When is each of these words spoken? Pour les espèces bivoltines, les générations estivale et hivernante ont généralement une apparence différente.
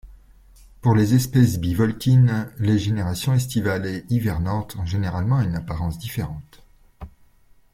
Pour 0.81 0.95
les 0.95 1.13
espèces 1.13 1.59
bivoltines, 1.59 2.51
les 2.57 2.79
générations 2.79 3.35
estivale 3.35 3.85
et 3.85 4.03
hivernante 4.09 4.75
ont 4.77 4.85
généralement 4.87 5.41
une 5.43 5.55
apparence 5.55 5.99
différente. 5.99 6.63